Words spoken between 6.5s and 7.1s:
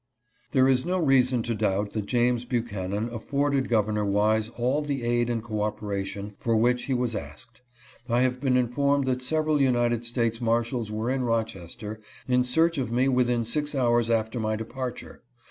which he